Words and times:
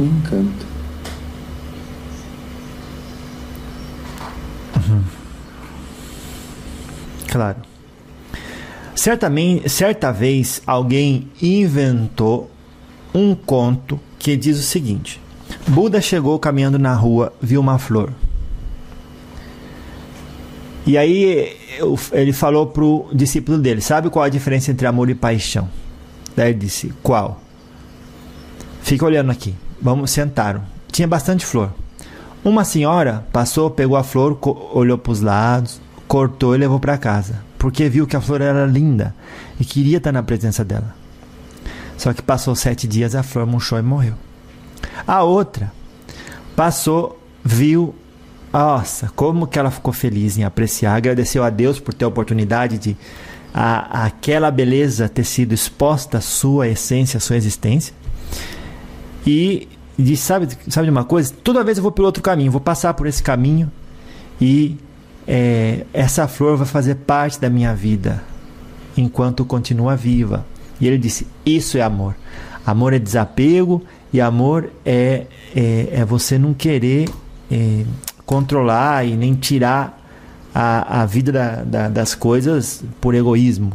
me 0.00 0.08
encanta. 0.08 0.66
Uhum. 4.76 5.02
Claro. 7.28 7.56
Certamente, 8.94 9.68
certa 9.68 10.12
vez 10.12 10.62
alguém 10.66 11.28
inventou 11.40 12.50
um 13.14 13.34
conto 13.34 13.98
que 14.18 14.36
diz 14.36 14.58
o 14.58 14.62
seguinte: 14.62 15.20
Buda 15.68 16.00
chegou 16.00 16.38
caminhando 16.38 16.78
na 16.78 16.94
rua, 16.94 17.32
viu 17.40 17.60
uma 17.60 17.78
flor. 17.78 18.12
E 20.86 20.98
aí 20.98 21.56
ele 22.12 22.32
falou 22.32 22.66
pro 22.66 23.08
discípulo 23.12 23.58
dele: 23.58 23.80
Sabe 23.80 24.10
qual 24.10 24.24
a 24.24 24.28
diferença 24.28 24.70
entre 24.70 24.86
amor 24.86 25.08
e 25.08 25.14
paixão? 25.14 25.68
Daí 26.34 26.50
ele 26.50 26.58
disse: 26.58 26.92
Qual? 27.02 27.40
Fica 28.82 29.04
olhando 29.04 29.30
aqui. 29.30 29.54
Vamos, 29.80 30.10
sentaram. 30.10 30.62
Tinha 30.90 31.08
bastante 31.08 31.44
flor. 31.46 31.72
Uma 32.44 32.64
senhora 32.64 33.26
passou, 33.32 33.70
pegou 33.70 33.96
a 33.96 34.02
flor, 34.02 34.38
olhou 34.72 34.96
para 34.96 35.12
os 35.12 35.20
lados, 35.20 35.80
cortou 36.08 36.54
e 36.54 36.58
levou 36.58 36.80
para 36.80 36.98
casa, 36.98 37.42
porque 37.58 37.88
viu 37.88 38.06
que 38.06 38.16
a 38.16 38.20
flor 38.20 38.40
era 38.40 38.66
linda 38.66 39.14
e 39.60 39.64
queria 39.64 39.98
estar 39.98 40.10
na 40.10 40.22
presença 40.22 40.64
dela. 40.64 40.94
Só 41.96 42.12
que 42.14 42.22
passou 42.22 42.54
sete 42.54 42.88
dias, 42.88 43.14
a 43.14 43.22
flor 43.22 43.46
murchou 43.46 43.78
e 43.78 43.82
morreu. 43.82 44.14
A 45.06 45.22
outra 45.22 45.70
passou, 46.56 47.20
viu, 47.44 47.94
nossa, 48.52 49.10
como 49.14 49.46
que 49.46 49.58
ela 49.58 49.70
ficou 49.70 49.92
feliz 49.92 50.38
em 50.38 50.44
apreciar, 50.44 50.96
agradeceu 50.96 51.44
a 51.44 51.50
Deus 51.50 51.78
por 51.78 51.94
ter 51.94 52.06
a 52.06 52.08
oportunidade 52.08 52.78
de 52.78 52.96
a, 53.52 54.06
aquela 54.06 54.50
beleza 54.50 55.08
ter 55.08 55.24
sido 55.24 55.52
exposta 55.52 56.18
à 56.18 56.20
sua 56.20 56.68
essência, 56.68 57.18
à 57.18 57.20
sua 57.20 57.36
existência. 57.36 57.94
E 59.26 59.68
disse, 59.98 60.22
sabe, 60.22 60.48
sabe 60.68 60.86
de 60.86 60.90
uma 60.90 61.04
coisa? 61.04 61.32
Toda 61.44 61.64
vez 61.64 61.78
eu 61.78 61.82
vou 61.82 61.92
pelo 61.92 62.06
outro 62.06 62.22
caminho, 62.22 62.50
vou 62.50 62.60
passar 62.60 62.94
por 62.94 63.06
esse 63.06 63.22
caminho 63.22 63.70
e 64.40 64.76
é, 65.26 65.84
essa 65.92 66.26
flor 66.26 66.56
vai 66.56 66.66
fazer 66.66 66.96
parte 66.96 67.40
da 67.40 67.50
minha 67.50 67.74
vida 67.74 68.22
enquanto 68.96 69.44
continua 69.44 69.96
viva. 69.96 70.46
E 70.80 70.86
ele 70.86 70.98
disse: 70.98 71.26
Isso 71.44 71.76
é 71.76 71.82
amor. 71.82 72.14
Amor 72.66 72.92
é 72.92 72.98
desapego 72.98 73.82
e 74.12 74.20
amor 74.20 74.70
é, 74.84 75.26
é, 75.54 75.88
é 75.92 76.04
você 76.04 76.38
não 76.38 76.54
querer 76.54 77.08
é, 77.50 77.84
controlar 78.24 79.06
e 79.06 79.16
nem 79.16 79.34
tirar 79.34 80.00
a, 80.54 81.02
a 81.02 81.06
vida 81.06 81.32
da, 81.32 81.62
da, 81.62 81.88
das 81.88 82.14
coisas 82.14 82.82
por 83.00 83.14
egoísmo. 83.14 83.72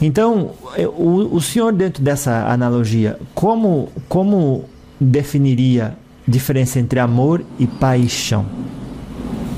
Então, 0.00 0.50
é, 0.76 0.86
o, 0.86 1.30
o 1.32 1.40
senhor, 1.40 1.72
dentro 1.72 2.02
dessa 2.02 2.46
analogia, 2.48 3.18
como, 3.34 3.88
como 4.08 4.64
definiria 5.00 5.96
diferença 6.26 6.78
entre 6.78 6.98
amor 6.98 7.42
e 7.58 7.66
paixão? 7.66 8.46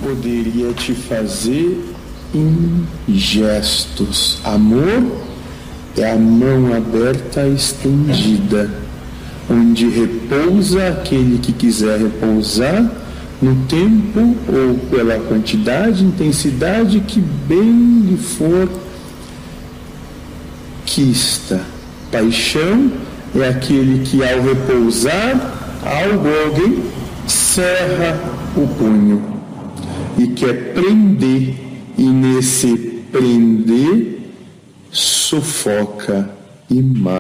Poderia 0.03 0.73
te 0.73 0.95
fazer 0.95 1.85
em 2.35 2.87
gestos. 3.09 4.41
Amor 4.45 5.03
é 5.97 6.13
a 6.13 6.17
mão 6.17 6.73
aberta 6.77 7.47
estendida, 7.49 8.71
onde 9.51 9.89
repousa 9.89 10.89
aquele 10.89 11.39
que 11.39 11.53
quiser 11.53 11.99
repousar 11.99 12.89
no 13.41 13.55
tempo 13.67 14.37
ou 14.49 14.79
pela 14.91 15.19
quantidade, 15.21 16.05
intensidade 16.05 17.01
que 17.01 17.21
bem 17.21 18.03
lhe 18.03 18.17
for 18.17 18.69
quista. 20.89 21.61
Paixão 22.11 22.91
é 23.39 23.47
aquele 23.47 24.05
que 24.05 24.23
ao 24.25 24.43
repousar 24.43 25.37
algo 25.85 26.83
cerra 27.27 28.19
o 28.57 28.67
punho 28.67 29.23
e 30.19 30.29
quer 30.29 30.73
prender 30.73 31.55
e 31.97 32.03
nesse 32.03 32.77
prender 33.13 34.19
sufoca 34.91 36.31
e 36.71 36.81
mata. 36.83 37.17